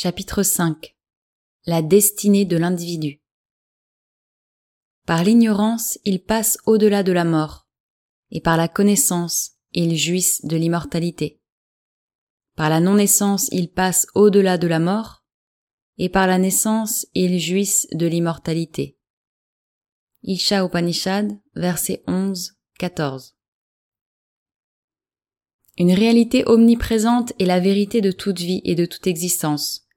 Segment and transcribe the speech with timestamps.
[0.00, 0.96] Chapitre 5
[1.66, 3.20] La destinée de l'individu
[5.06, 7.66] Par l'ignorance, ils passent au-delà de la mort,
[8.30, 11.40] et par la connaissance, ils jouissent de l'immortalité.
[12.54, 15.24] Par la non-naissance, ils passent au-delà de la mort,
[15.96, 19.00] et par la naissance, ils jouissent de l'immortalité.
[20.22, 23.34] Isha Upanishad, verset 11, 14.
[25.76, 29.87] Une réalité omniprésente est la vérité de toute vie et de toute existence,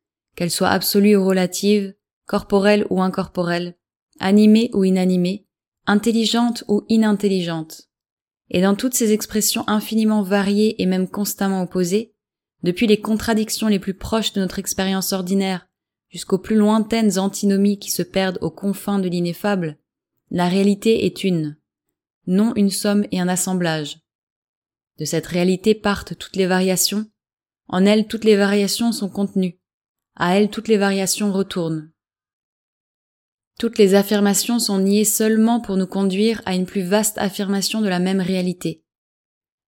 [0.41, 1.93] qu'elle soit absolue ou relative,
[2.25, 3.75] corporelle ou incorporelle,
[4.19, 5.45] animée ou inanimée,
[5.85, 7.91] intelligente ou inintelligente.
[8.49, 12.15] Et dans toutes ces expressions infiniment variées et même constamment opposées,
[12.63, 15.67] depuis les contradictions les plus proches de notre expérience ordinaire
[16.09, 19.77] jusqu'aux plus lointaines antinomies qui se perdent aux confins de l'ineffable,
[20.31, 21.55] la réalité est une,
[22.25, 23.99] non une somme et un assemblage,
[24.97, 27.05] de cette réalité partent toutes les variations,
[27.67, 29.60] en elle toutes les variations sont contenues,
[30.15, 31.91] à elle toutes les variations retournent.
[33.59, 37.89] Toutes les affirmations sont niées seulement pour nous conduire à une plus vaste affirmation de
[37.89, 38.83] la même réalité.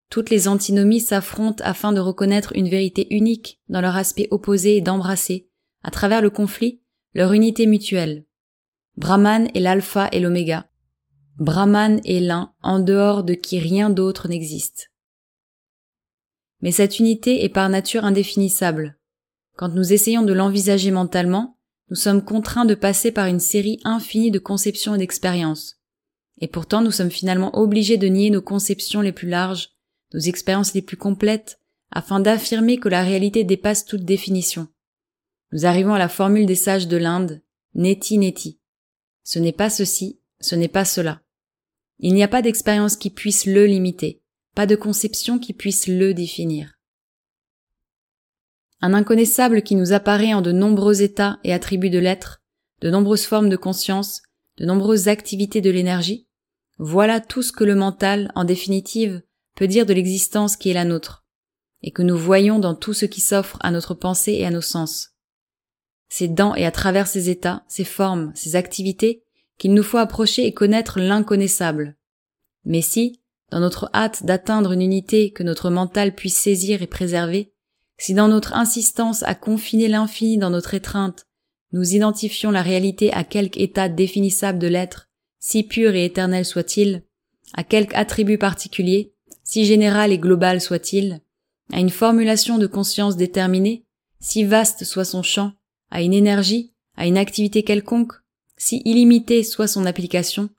[0.09, 4.81] Toutes les antinomies s'affrontent afin de reconnaître une vérité unique dans leur aspect opposé et
[4.81, 5.49] d'embrasser,
[5.83, 6.83] à travers le conflit,
[7.15, 8.25] leur unité mutuelle.
[8.97, 10.69] Brahman est l'alpha et l'oméga.
[11.39, 14.91] Brahman est l'un en dehors de qui rien d'autre n'existe.
[16.61, 18.99] Mais cette unité est par nature indéfinissable.
[19.57, 21.57] Quand nous essayons de l'envisager mentalement,
[21.91, 25.81] nous sommes contraints de passer par une série infinie de conceptions et d'expériences.
[26.41, 29.71] Et pourtant nous sommes finalement obligés de nier nos conceptions les plus larges,
[30.15, 31.59] nos expériences les plus complètes,
[31.91, 34.69] afin d'affirmer que la réalité dépasse toute définition.
[35.53, 37.43] Nous arrivons à la formule des sages de l'Inde,
[37.75, 38.59] neti neti.
[39.23, 41.21] Ce n'est pas ceci, ce n'est pas cela.
[41.99, 44.23] Il n'y a pas d'expérience qui puisse le limiter
[44.55, 46.79] pas de conception qui puisse le définir.
[48.83, 52.43] Un inconnaissable qui nous apparaît en de nombreux états et attributs de l'être,
[52.81, 54.23] de nombreuses formes de conscience,
[54.59, 56.27] de nombreuses activités de l'énergie,
[56.79, 59.23] voilà tout ce que le mental, en définitive,
[59.55, 61.25] peut dire de l'existence qui est la nôtre,
[61.83, 64.61] et que nous voyons dans tout ce qui s'offre à notre pensée et à nos
[64.61, 65.11] sens.
[66.09, 69.23] C'est dans et à travers ces états, ces formes, ces activités,
[69.59, 71.97] qu'il nous faut approcher et connaître l'inconnaissable.
[72.65, 77.53] Mais si, dans notre hâte d'atteindre une unité que notre mental puisse saisir et préserver,
[78.03, 81.29] si dans notre insistance à confiner l'infini dans notre étreinte,
[81.71, 85.09] nous identifions la réalité à quelque état définissable de l'être,
[85.39, 87.05] si pur et éternel soit-il,
[87.55, 89.15] à quelque attribut particulier,
[89.45, 91.21] si général et global soit-il,
[91.73, 93.85] à une formulation de conscience déterminée,
[94.19, 95.53] si vaste soit son champ,
[95.93, 98.15] à une énergie, à une activité quelconque,
[98.57, 100.51] si illimitée soit son application,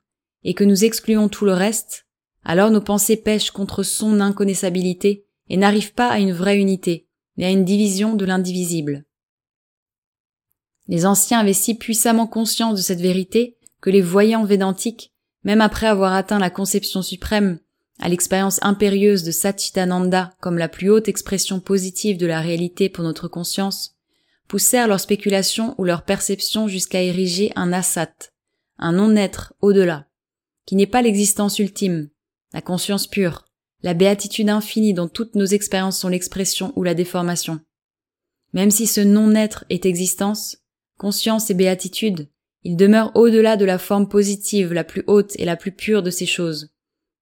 [0.44, 2.06] et que nous excluons tout le reste,
[2.42, 7.06] alors nos pensées pêchent contre son inconnaissabilité et n'arrivent pas à une vraie unité,
[7.36, 9.04] mais à une division de l'indivisible.
[10.86, 15.12] Les anciens avaient si puissamment conscience de cette vérité que les voyants védantiques,
[15.42, 17.58] même après avoir atteint la conception suprême,
[18.00, 23.04] à l'expérience impérieuse de Satchitananda comme la plus haute expression positive de la réalité pour
[23.04, 23.94] notre conscience,
[24.48, 28.12] poussèrent leur spéculation ou leur perception jusqu'à ériger un asat,
[28.78, 30.06] un non-être au-delà,
[30.66, 32.08] qui n'est pas l'existence ultime,
[32.52, 33.44] la conscience pure,
[33.84, 37.60] la béatitude infinie dont toutes nos expériences sont l'expression ou la déformation.
[38.54, 40.56] Même si ce non-être est existence,
[40.96, 42.30] conscience et béatitude,
[42.62, 46.08] il demeure au-delà de la forme positive la plus haute et la plus pure de
[46.08, 46.72] ces choses,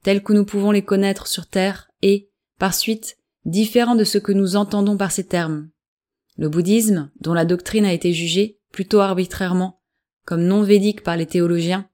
[0.04, 2.30] telles que nous pouvons les connaître sur terre et,
[2.60, 5.68] par suite, différents de ce que nous entendons par ces termes.
[6.36, 9.80] Le bouddhisme, dont la doctrine a été jugée, plutôt arbitrairement,
[10.24, 11.88] comme non védique par les théologiens,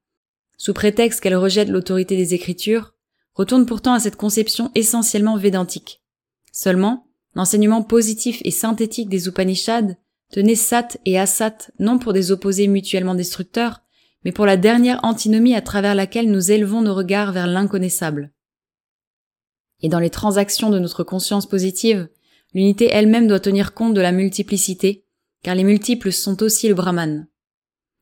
[0.58, 2.92] sous prétexte qu'elle rejette l'autorité des Écritures,
[3.38, 6.02] retourne pourtant à cette conception essentiellement védantique.
[6.52, 9.94] Seulement, l'enseignement positif et synthétique des Upanishads
[10.30, 13.80] tenait Sat et Asat non pour des opposés mutuellement destructeurs,
[14.24, 18.32] mais pour la dernière antinomie à travers laquelle nous élevons nos regards vers l'inconnaissable.
[19.80, 22.08] Et dans les transactions de notre conscience positive,
[22.52, 25.04] l'unité elle-même doit tenir compte de la multiplicité,
[25.44, 27.28] car les multiples sont aussi le Brahman.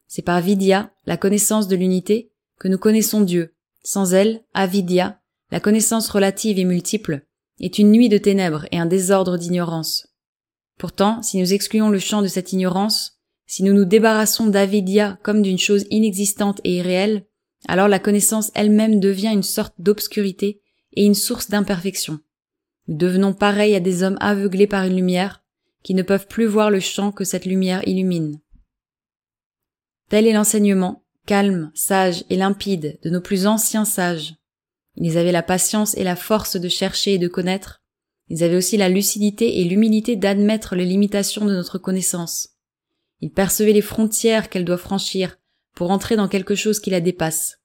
[0.08, 3.52] C'est par Vidya, la connaissance de l'unité, que nous connaissons Dieu.
[3.82, 5.20] Sans elle, avidya,
[5.50, 7.26] la connaissance relative et multiple
[7.60, 10.08] est une nuit de ténèbres et un désordre d'ignorance.
[10.78, 15.42] Pourtant, si nous excluons le champ de cette ignorance, si nous nous débarrassons d'avidia comme
[15.42, 17.26] d'une chose inexistante et irréelle,
[17.68, 20.60] alors la connaissance elle-même devient une sorte d'obscurité
[20.92, 22.18] et une source d'imperfection.
[22.88, 25.42] Nous devenons pareils à des hommes aveuglés par une lumière,
[25.82, 28.40] qui ne peuvent plus voir le champ que cette lumière illumine.
[30.08, 34.34] Tel est l'enseignement, calme, sage et limpide de nos plus anciens sages,
[35.04, 37.82] ils avaient la patience et la force de chercher et de connaître,
[38.28, 42.56] ils avaient aussi la lucidité et l'humilité d'admettre les limitations de notre connaissance.
[43.20, 45.38] Ils percevaient les frontières qu'elle doit franchir
[45.74, 47.60] pour entrer dans quelque chose qui la dépasse.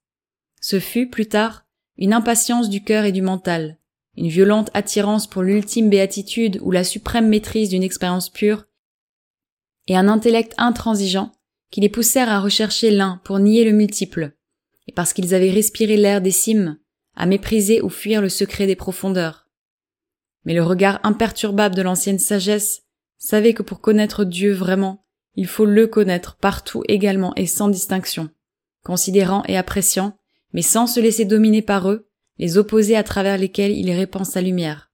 [0.60, 1.64] Ce fut, plus tard,
[1.96, 3.78] une impatience du cœur et du mental,
[4.16, 8.66] une violente attirance pour l'ultime béatitude ou la suprême maîtrise d'une expérience pure,
[9.88, 11.32] et un intellect intransigeant
[11.70, 14.36] qui les poussèrent à rechercher l'un pour nier le multiple,
[14.86, 16.78] et parce qu'ils avaient respiré l'air des cimes,
[17.16, 19.48] à mépriser ou fuir le secret des profondeurs.
[20.44, 22.82] Mais le regard imperturbable de l'ancienne sagesse
[23.18, 25.04] savait que pour connaître Dieu vraiment,
[25.34, 28.30] il faut le connaître partout également et sans distinction,
[28.84, 30.18] considérant et appréciant,
[30.52, 34.40] mais sans se laisser dominer par eux, les opposés à travers lesquels il répand sa
[34.40, 34.90] lumière.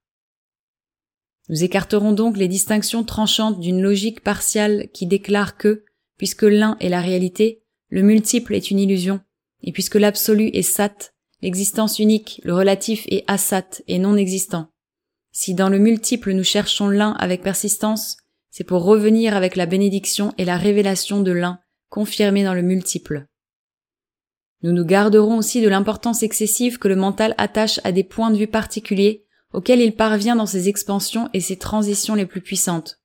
[1.49, 5.83] Nous écarterons donc les distinctions tranchantes d'une logique partiale qui déclare que,
[6.17, 9.19] puisque l'un est la réalité, le multiple est une illusion,
[9.63, 14.69] et puisque l'absolu est sat, l'existence unique, le relatif est asat et non existant.
[15.31, 18.17] Si dans le multiple nous cherchons l'un avec persistance,
[18.49, 21.59] c'est pour revenir avec la bénédiction et la révélation de l'un
[21.89, 23.25] confirmé dans le multiple.
[24.61, 28.37] Nous nous garderons aussi de l'importance excessive que le mental attache à des points de
[28.37, 32.99] vue particuliers auxquels il parvient dans ses expansions et ses transitions les plus puissantes.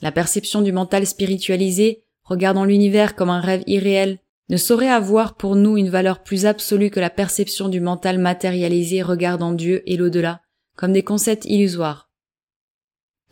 [0.00, 4.18] La perception du mental spiritualisé, regardant l'univers comme un rêve irréel,
[4.48, 9.02] ne saurait avoir pour nous une valeur plus absolue que la perception du mental matérialisé
[9.02, 10.40] regardant Dieu et l'au-delà
[10.78, 12.08] comme des concepts illusoires.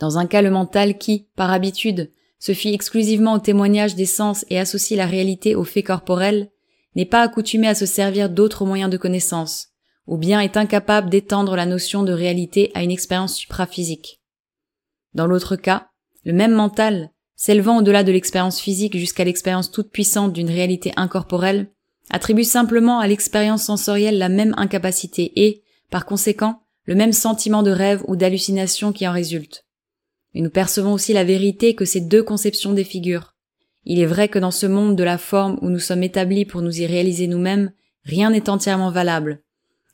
[0.01, 2.11] Dans un cas le mental qui, par habitude,
[2.41, 6.51] se fie exclusivement au témoignage des sens et associe la réalité aux faits corporels,
[6.97, 9.69] n'est pas accoutumé à se servir d'autres moyens de connaissance,
[10.07, 14.21] ou bien est incapable d'étendre la notion de réalité à une expérience supraphysique.
[15.15, 15.89] Dans l'autre cas,
[16.25, 21.69] le même mental, s'élevant au-delà de l'expérience physique jusqu'à l'expérience toute puissante d'une réalité incorporelle,
[22.11, 27.71] attribue simplement à l'expérience sensorielle la même incapacité et, par conséquent, le même sentiment de
[27.71, 29.65] rêve ou d'hallucination qui en résulte.
[30.35, 33.37] Et nous percevons aussi la vérité que ces deux conceptions défigurent,
[33.87, 36.61] il est vrai que dans ce monde de la forme où nous sommes établis pour
[36.61, 37.71] nous y réaliser nous-mêmes,
[38.03, 39.41] rien n'est entièrement valable.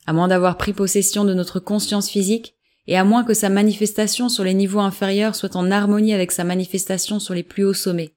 [0.07, 2.55] À moins d'avoir pris possession de notre conscience physique,
[2.87, 6.43] et à moins que sa manifestation sur les niveaux inférieurs soit en harmonie avec sa
[6.43, 8.13] manifestation sur les plus hauts sommets.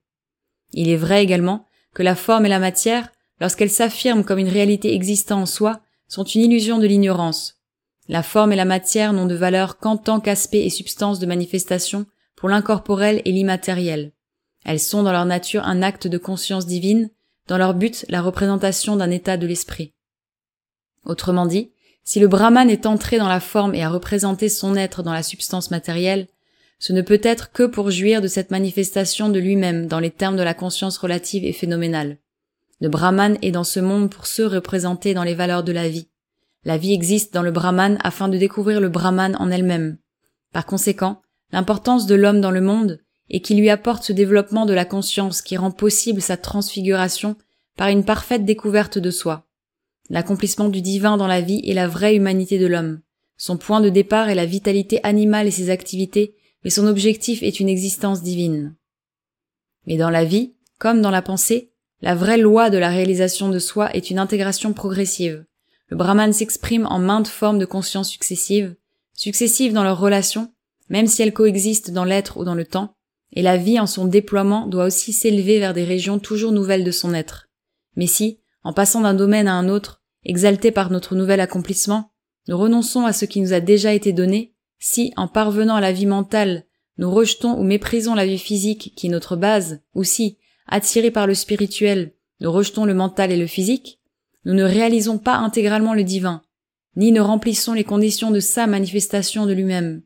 [0.73, 3.11] Il est vrai également que la forme et la matière,
[3.41, 7.55] lorsqu'elles s'affirment comme une réalité existant en soi, sont une illusion de l'ignorance.
[8.09, 12.07] La forme et la matière n'ont de valeur qu'en tant qu'aspect et substance de manifestation
[12.37, 14.13] pour l'incorporel et l'immatériel.
[14.65, 17.11] Elles sont dans leur nature un acte de conscience divine,
[17.49, 19.95] dans leur but la représentation d'un état de l'esprit.
[21.05, 21.71] Autrement dit,
[22.07, 25.25] si le Brahman est entré dans la forme et a représenté son être dans la
[25.25, 26.29] substance matérielle,
[26.79, 30.37] ce ne peut être que pour jouir de cette manifestation de lui-même dans les termes
[30.37, 32.19] de la conscience relative et phénoménale.
[32.81, 36.09] Le Brahman est dans ce monde pour se représenter dans les valeurs de la vie.
[36.65, 39.99] La vie existe dans le Brahman afin de découvrir le Brahman en elle-même.
[40.53, 43.01] Par conséquent, l'importance de l'homme dans le monde,
[43.31, 47.35] et qui lui apporte ce développement de la conscience qui rend possible sa transfiguration
[47.77, 49.46] par une parfaite découverte de soi.
[50.09, 53.01] L'accomplissement du divin dans la vie est la vraie humanité de l'homme.
[53.37, 57.61] Son point de départ est la vitalité animale et ses activités, mais son objectif est
[57.61, 58.75] une existence divine.
[59.87, 61.73] Mais dans la vie, comme dans la pensée,
[62.03, 65.45] la vraie loi de la réalisation de soi est une intégration progressive.
[65.89, 68.75] Le Brahman s'exprime en maintes formes de conscience successives,
[69.15, 70.53] successives dans leurs relations,
[70.89, 72.95] même si elles coexistent dans l'être ou dans le temps,
[73.33, 76.91] et la vie en son déploiement doit aussi s'élever vers des régions toujours nouvelles de
[76.91, 77.49] son être.
[77.97, 82.11] Mais si, en passant d'un domaine à un autre, exalté par notre nouvel accomplissement,
[82.49, 85.93] nous renonçons à ce qui nous a déjà été donné, si, en parvenant à la
[85.93, 86.65] vie mentale,
[86.99, 91.27] nous rejetons ou méprisons la vie physique qui est notre base, ou si, attirés par
[91.27, 94.01] le spirituel, nous rejetons le mental et le physique,
[94.45, 96.43] nous ne réalisons pas intégralement le divin,
[96.95, 100.03] ni ne remplissons les conditions de sa manifestation de lui-même.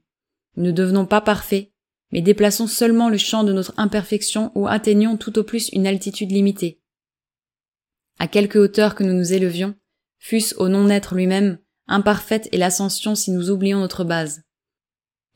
[0.56, 1.70] Nous ne devenons pas parfaits,
[2.10, 6.32] mais déplaçons seulement le champ de notre imperfection ou atteignons tout au plus une altitude
[6.32, 6.79] limitée.
[8.18, 9.74] À quelque hauteur que nous nous élevions,
[10.18, 14.42] fût-ce au non-être lui-même, imparfaite est l'ascension si nous oublions notre base.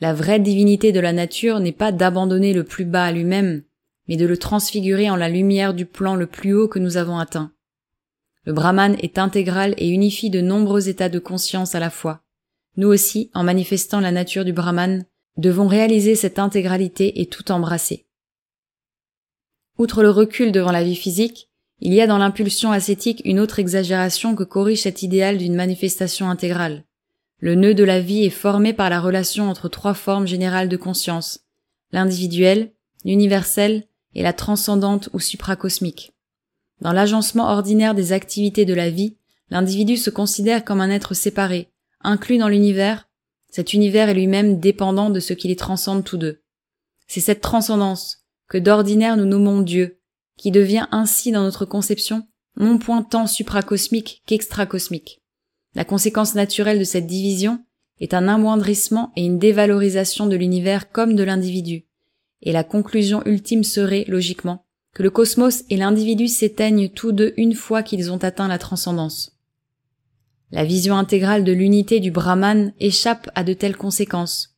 [0.01, 3.63] La vraie divinité de la nature n'est pas d'abandonner le plus bas à lui-même,
[4.09, 7.19] mais de le transfigurer en la lumière du plan le plus haut que nous avons
[7.19, 7.53] atteint.
[8.45, 12.23] Le Brahman est intégral et unifie de nombreux états de conscience à la fois.
[12.77, 18.07] Nous aussi, en manifestant la nature du Brahman, devons réaliser cette intégralité et tout embrasser.
[19.79, 21.51] Outre le recul devant la vie physique,
[21.81, 26.31] il y a dans l'impulsion ascétique une autre exagération que corrige cet idéal d'une manifestation
[26.31, 26.85] intégrale.
[27.39, 30.77] Le nœud de la vie est formé par la relation entre trois formes générales de
[30.77, 31.41] conscience,
[31.93, 32.73] l'individuel,
[33.05, 36.13] l'universel et la transcendante ou supracosmique.
[36.81, 39.17] Dans l'agencement ordinaire des activités de la vie,
[39.51, 43.09] l'individu se considère comme un être séparé, inclus dans l'univers,
[43.51, 46.43] Cet univers est lui-même dépendant de ce qui les transcende tous deux.
[47.07, 50.01] C'est cette transcendance que d'ordinaire nous nommons Dieu,
[50.37, 52.27] qui devient ainsi dans notre conception
[52.57, 55.21] non point tant supracosmique qu'extracosmique.
[55.75, 57.65] La conséquence naturelle de cette division
[58.01, 61.87] est un amoindrissement et une dévalorisation de l'univers comme de l'individu,
[62.43, 64.65] et la conclusion ultime serait, logiquement,
[64.95, 69.33] que le cosmos et l'individu s'éteignent tous deux une fois qu'ils ont atteint la transcendance.
[70.53, 74.55] La vision intégrale de l'unité du Brahman échappe à de telles conséquences,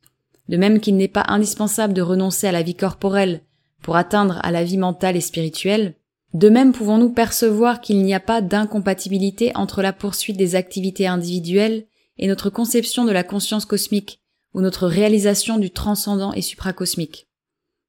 [0.47, 3.41] de même qu'il n'est pas indispensable de renoncer à la vie corporelle
[3.87, 5.95] pour atteindre à la vie mentale et spirituelle,
[6.33, 11.87] de même pouvons-nous percevoir qu'il n'y a pas d'incompatibilité entre la poursuite des activités individuelles
[12.17, 14.19] et notre conception de la conscience cosmique,
[14.53, 17.29] ou notre réalisation du transcendant et supracosmique?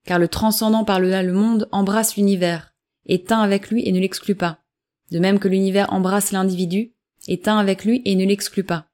[0.07, 2.77] Car le transcendant par-delà le monde embrasse l'univers,
[3.07, 4.61] est un avec lui et ne l'exclut pas,
[5.11, 6.95] de même que l'univers embrasse l'individu,
[7.27, 8.87] est un avec lui et ne l'exclut pas.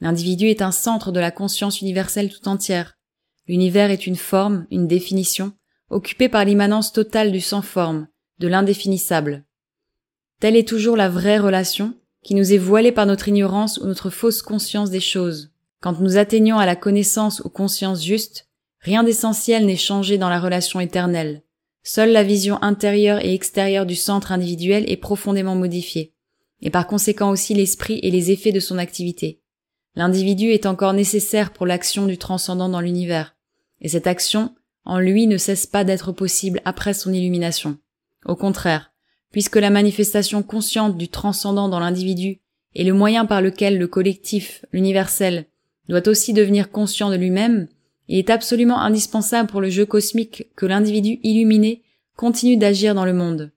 [0.00, 2.98] L'individu est un centre de la conscience universelle tout entière.
[3.46, 5.52] L'univers est une forme, une définition,
[5.90, 8.06] occupée par l'immanence totale du sans forme,
[8.38, 9.44] de l'indéfinissable.
[10.40, 14.10] Telle est toujours la vraie relation, qui nous est voilée par notre ignorance ou notre
[14.10, 15.52] fausse conscience des choses.
[15.80, 18.48] Quand nous atteignons à la connaissance ou conscience juste,
[18.80, 21.42] rien d'essentiel n'est changé dans la relation éternelle.
[21.82, 26.14] Seule la vision intérieure et extérieure du centre individuel est profondément modifiée,
[26.60, 29.40] et par conséquent aussi l'esprit et les effets de son activité.
[29.96, 33.34] L'individu est encore nécessaire pour l'action du transcendant dans l'univers,
[33.80, 34.54] et cette action,
[34.84, 37.78] en lui, ne cesse pas d'être possible après son illumination.
[38.24, 38.92] Au contraire,
[39.30, 42.40] puisque la manifestation consciente du transcendant dans l'individu
[42.74, 45.46] est le moyen par lequel le collectif, l'universel,
[45.88, 47.68] doit aussi devenir conscient de lui-même,
[48.08, 51.82] il est absolument indispensable pour le jeu cosmique que l'individu illuminé
[52.16, 53.52] continue d'agir dans le monde.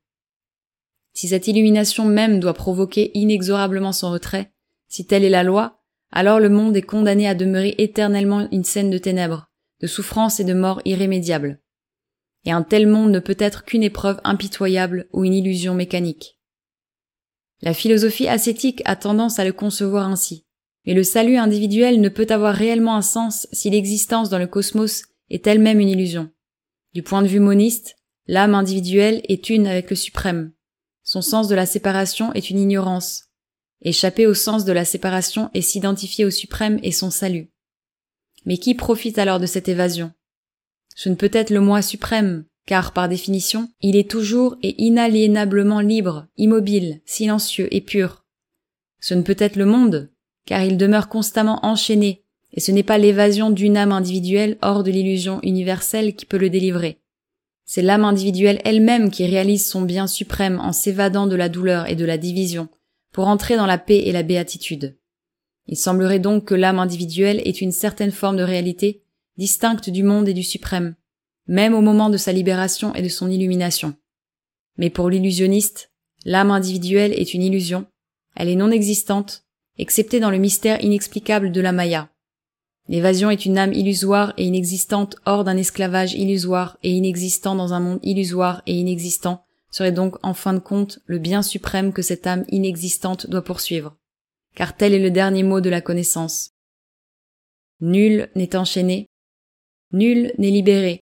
[1.14, 4.52] Si cette illumination même doit provoquer inexorablement son retrait,
[4.88, 5.80] si telle est la loi,
[6.12, 9.50] alors le monde est condamné à demeurer éternellement une scène de ténèbres,
[9.84, 11.60] de souffrance et de mort irrémédiable
[12.46, 16.38] et un tel monde ne peut être qu'une épreuve impitoyable ou une illusion mécanique.
[17.62, 20.46] La philosophie ascétique a tendance à le concevoir ainsi,
[20.86, 25.04] mais le salut individuel ne peut avoir réellement un sens si l'existence dans le cosmos
[25.30, 26.30] est elle-même une illusion.
[26.94, 27.96] Du point de vue moniste,
[28.28, 30.52] l'âme individuelle est une avec le suprême.
[31.04, 33.30] Son sens de la séparation est une ignorance.
[33.82, 37.53] Échapper au sens de la séparation et s'identifier au suprême est son salut.
[38.46, 40.12] Mais qui profite alors de cette évasion?
[40.96, 45.80] Ce ne peut être le moi suprême, car par définition, il est toujours et inaliénablement
[45.80, 48.26] libre, immobile, silencieux et pur.
[49.00, 50.12] Ce ne peut être le monde,
[50.46, 52.24] car il demeure constamment enchaîné,
[52.54, 56.50] et ce n'est pas l'évasion d'une âme individuelle hors de l'illusion universelle qui peut le
[56.50, 57.00] délivrer.
[57.66, 61.96] C'est l'âme individuelle elle-même qui réalise son bien suprême en s'évadant de la douleur et
[61.96, 62.70] de la division,
[63.12, 64.98] pour entrer dans la paix et la béatitude.
[65.68, 69.04] Il semblerait donc que l'âme individuelle ait une certaine forme de réalité
[69.38, 70.96] distincte du monde et du suprême,
[71.48, 73.96] même au moment de sa libération et de son illumination.
[74.78, 75.92] Mais pour l'illusionniste,
[76.26, 77.86] l'âme individuelle est une illusion,
[78.36, 79.46] elle est non existante,
[79.78, 82.10] excepté dans le mystère inexplicable de la Maya.
[82.90, 87.80] L'évasion est une âme illusoire et inexistante hors d'un esclavage illusoire et inexistant dans un
[87.80, 92.28] monde illusoire et inexistant, serait donc en fin de compte le bien suprême que cette
[92.28, 93.96] âme inexistante doit poursuivre.
[94.56, 96.52] Car tel est le dernier mot de la connaissance.
[97.80, 99.08] Nul n'est enchaîné,
[99.94, 101.02] Nul n'est libéré.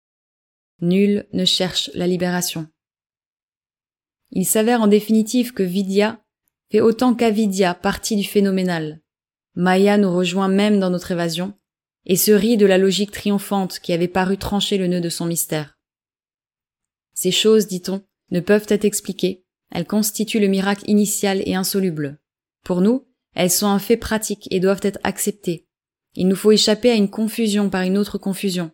[0.80, 2.68] Nul ne cherche la libération.
[4.30, 6.22] Il s'avère en définitive que Vidya
[6.70, 9.00] fait autant qu'Avidya partie du phénoménal.
[9.56, 11.54] Maya nous rejoint même dans notre évasion,
[12.04, 15.26] et se rit de la logique triomphante qui avait paru trancher le nœud de son
[15.26, 15.76] mystère.
[17.12, 22.20] Ces choses, dit-on, ne peuvent être expliquées, elles constituent le miracle initial et insoluble.
[22.62, 23.04] Pour nous,
[23.36, 25.66] elles sont un fait pratique et doivent être acceptées.
[26.14, 28.72] Il nous faut échapper à une confusion par une autre confusion,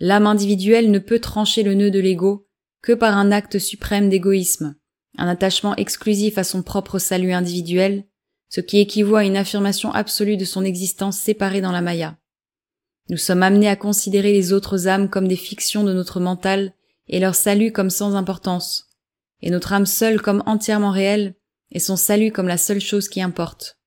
[0.00, 2.46] L'âme individuelle ne peut trancher le nœud de l'ego
[2.82, 4.76] que par un acte suprême d'égoïsme,
[5.16, 8.04] un attachement exclusif à son propre salut individuel,
[8.48, 12.16] ce qui équivaut à une affirmation absolue de son existence séparée dans la Maya.
[13.10, 16.74] Nous sommes amenés à considérer les autres âmes comme des fictions de notre mental
[17.08, 18.90] et leur salut comme sans importance,
[19.42, 21.34] et notre âme seule comme entièrement réelle
[21.72, 23.77] et son salut comme la seule chose qui importe.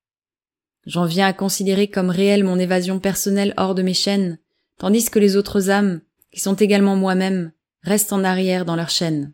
[0.86, 4.40] J'en viens à considérer comme réelle mon évasion personnelle hors de mes chaînes,
[4.78, 7.52] tandis que les autres âmes, qui sont également moi-même,
[7.84, 9.34] restent en arrière dans leur chaîne.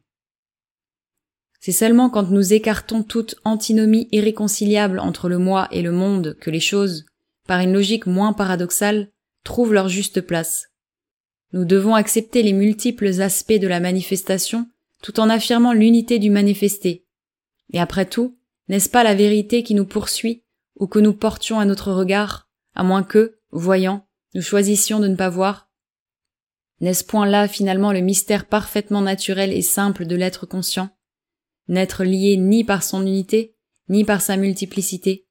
[1.60, 6.50] C'est seulement quand nous écartons toute antinomie irréconciliable entre le moi et le monde que
[6.50, 7.06] les choses,
[7.48, 9.10] par une logique moins paradoxale,
[9.44, 10.68] trouvent leur juste place.
[11.54, 14.68] Nous devons accepter les multiples aspects de la manifestation
[15.01, 17.06] tout en affirmant l'unité du manifesté.
[17.72, 18.38] Et après tout,
[18.68, 20.44] n'est-ce pas la vérité qui nous poursuit
[20.79, 25.15] ou que nous portions à notre regard, à moins que, voyant, nous choisissions de ne
[25.15, 25.69] pas voir?
[26.79, 30.89] N'est-ce point là finalement le mystère parfaitement naturel et simple de l'être conscient?
[31.67, 33.55] N'être lié ni par son unité,
[33.89, 35.27] ni par sa multiplicité.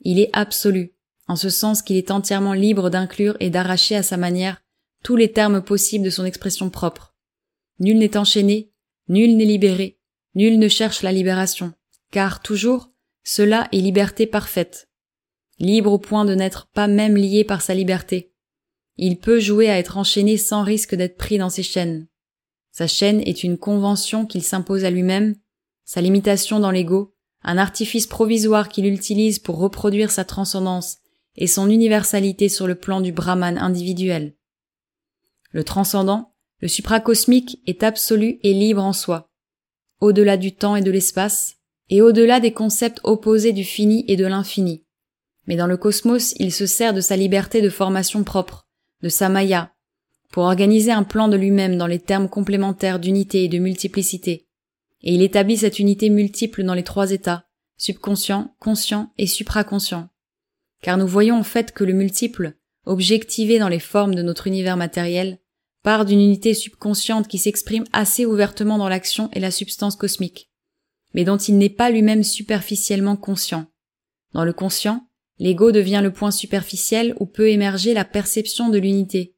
[0.00, 0.94] Il est absolu,
[1.26, 4.60] en ce sens qu'il est entièrement libre d'inclure et d'arracher à sa manière
[5.02, 7.14] tous les termes possibles de son expression propre.
[7.78, 8.72] Nul n'est enchaîné,
[9.08, 9.98] nul n'est libéré,
[10.34, 11.74] nul ne cherche la libération,
[12.10, 12.90] car toujours,
[13.24, 14.88] cela est liberté parfaite.
[15.58, 18.32] Libre au point de n'être pas même lié par sa liberté.
[18.96, 22.06] Il peut jouer à être enchaîné sans risque d'être pris dans ses chaînes.
[22.70, 25.34] Sa chaîne est une convention qu'il s'impose à lui-même,
[25.84, 30.98] sa limitation dans l'ego, un artifice provisoire qu'il utilise pour reproduire sa transcendance
[31.36, 34.34] et son universalité sur le plan du Brahman individuel.
[35.52, 39.30] Le transcendant, le supracosmique est absolu et libre en soi,
[40.00, 41.56] au-delà du temps et de l'espace,
[41.90, 44.84] et au-delà des concepts opposés du fini et de l'infini.
[45.46, 48.66] Mais dans le cosmos, il se sert de sa liberté de formation propre,
[49.02, 49.72] de sa maya,
[50.32, 54.48] pour organiser un plan de lui-même dans les termes complémentaires d'unité et de multiplicité.
[55.02, 57.44] Et il établit cette unité multiple dans les trois états,
[57.76, 60.08] subconscient, conscient et supraconscient.
[60.80, 64.76] Car nous voyons en fait que le multiple, objectivé dans les formes de notre univers
[64.76, 65.38] matériel,
[65.82, 70.50] part d'une unité subconsciente qui s'exprime assez ouvertement dans l'action et la substance cosmique,
[71.14, 73.66] mais dont il n'est pas lui-même superficiellement conscient.
[74.32, 75.06] Dans le conscient,
[75.38, 79.34] l'ego devient le point superficiel où peut émerger la perception de l'unité,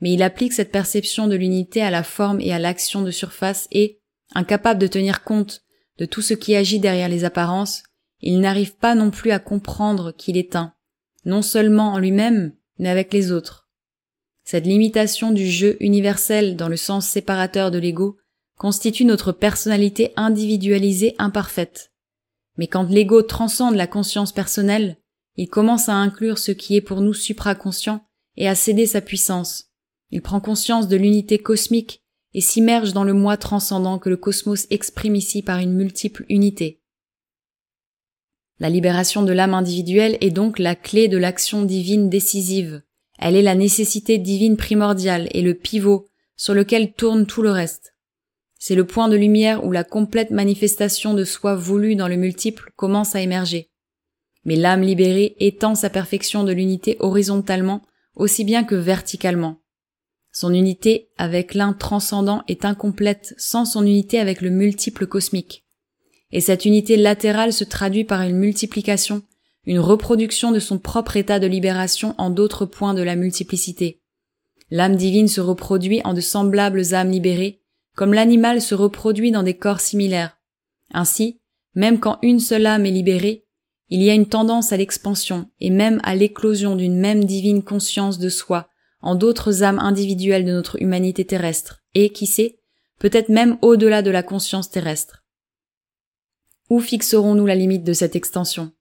[0.00, 3.68] mais il applique cette perception de l'unité à la forme et à l'action de surface
[3.70, 4.00] et,
[4.34, 5.62] incapable de tenir compte
[5.98, 7.82] de tout ce qui agit derrière les apparences,
[8.20, 10.72] il n'arrive pas non plus à comprendre qu'il est un,
[11.24, 13.68] non seulement en lui-même, mais avec les autres.
[14.44, 18.18] Cette limitation du jeu universel dans le sens séparateur de l'ego
[18.60, 21.94] constitue notre personnalité individualisée imparfaite.
[22.58, 24.98] Mais quand l'ego transcende la conscience personnelle,
[25.36, 28.04] il commence à inclure ce qui est pour nous supraconscient
[28.36, 29.70] et à céder sa puissance.
[30.10, 32.02] Il prend conscience de l'unité cosmique
[32.34, 36.82] et s'immerge dans le moi transcendant que le cosmos exprime ici par une multiple unité.
[38.58, 42.82] La libération de l'âme individuelle est donc la clé de l'action divine décisive.
[43.18, 47.94] Elle est la nécessité divine primordiale et le pivot sur lequel tourne tout le reste.
[48.60, 52.70] C'est le point de lumière où la complète manifestation de soi voulue dans le multiple
[52.76, 53.70] commence à émerger.
[54.44, 57.82] Mais l'âme libérée étend sa perfection de l'unité horizontalement
[58.14, 59.56] aussi bien que verticalement.
[60.30, 65.64] Son unité avec l'un transcendant est incomplète sans son unité avec le multiple cosmique.
[66.30, 69.22] Et cette unité latérale se traduit par une multiplication
[69.66, 74.00] une reproduction de son propre état de libération en d'autres points de la multiplicité.
[74.70, 77.59] L'âme divine se reproduit en de semblables âmes libérées,
[77.96, 80.38] comme l'animal se reproduit dans des corps similaires.
[80.92, 81.40] Ainsi,
[81.74, 83.46] même quand une seule âme est libérée,
[83.88, 88.18] il y a une tendance à l'expansion et même à l'éclosion d'une même divine conscience
[88.18, 88.68] de soi
[89.02, 92.60] en d'autres âmes individuelles de notre humanité terrestre, et, qui sait,
[92.98, 95.24] peut-être même au-delà de la conscience terrestre.
[96.68, 98.72] Où fixerons-nous la limite de cette extension?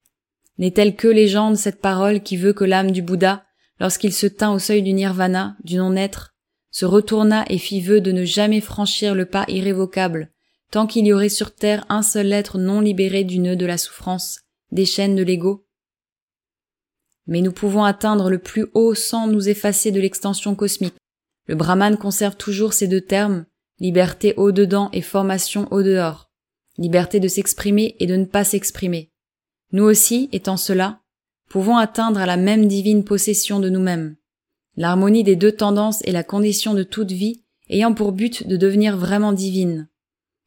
[0.57, 3.45] N'est-elle que légende cette parole qui veut que l'âme du Bouddha,
[3.79, 6.35] lorsqu'il se tint au seuil du nirvana, du non-être,
[6.79, 10.31] se retourna et fit vœu de ne jamais franchir le pas irrévocable,
[10.71, 13.77] tant qu'il y aurait sur terre un seul être non libéré du nœud de la
[13.77, 14.39] souffrance,
[14.71, 15.67] des chaînes de l'ego?
[17.27, 20.95] Mais nous pouvons atteindre le plus haut sans nous effacer de l'extension cosmique.
[21.47, 23.45] Le brahman conserve toujours ces deux termes,
[23.81, 26.31] liberté au dedans et formation au dehors,
[26.77, 29.11] liberté de s'exprimer et de ne pas s'exprimer.
[29.73, 31.01] Nous aussi, étant cela,
[31.49, 34.15] pouvons atteindre à la même divine possession de nous-mêmes.
[34.79, 38.95] L'harmonie des deux tendances est la condition de toute vie ayant pour but de devenir
[38.95, 39.89] vraiment divine.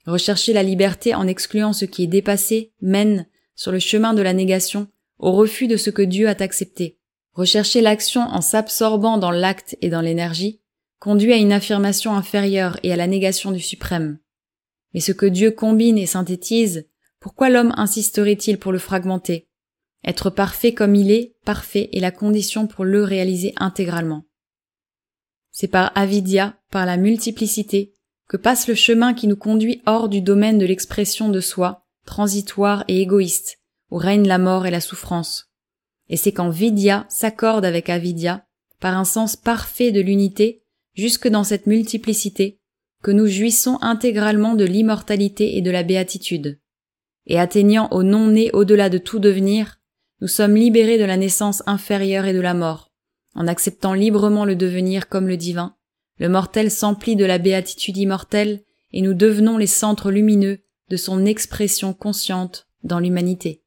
[0.07, 4.33] Rechercher la liberté en excluant ce qui est dépassé mène, sur le chemin de la
[4.33, 6.97] négation, au refus de ce que Dieu a accepté.
[7.35, 10.62] Rechercher l'action en s'absorbant dans l'acte et dans l'énergie
[10.99, 14.18] conduit à une affirmation inférieure et à la négation du suprême.
[14.95, 16.87] Mais ce que Dieu combine et synthétise
[17.21, 19.47] pourquoi l'homme insisterait-il pour le fragmenter?
[20.05, 24.25] Être parfait comme il est, parfait est la condition pour le réaliser intégralement.
[25.51, 27.93] C'est par avidya, par la multiplicité,
[28.29, 32.85] que passe le chemin qui nous conduit hors du domaine de l'expression de soi, transitoire
[32.88, 33.59] et égoïste,
[33.91, 35.53] où règne la mort et la souffrance.
[36.09, 38.47] Et c'est quand vidya s'accorde avec avidya,
[38.81, 42.59] par un sens parfait de l'unité, jusque dans cette multiplicité,
[43.03, 46.59] que nous jouissons intégralement de l'immortalité et de la béatitude
[47.27, 49.81] et atteignant au non-né au-delà de tout devenir,
[50.23, 52.93] nous sommes libérés de la naissance inférieure et de la mort.
[53.35, 55.75] En acceptant librement le devenir comme le divin,
[56.19, 61.27] le mortel s'emplit de la béatitude immortelle et nous devenons les centres lumineux de son
[61.27, 63.62] expression consciente dans l'humanité.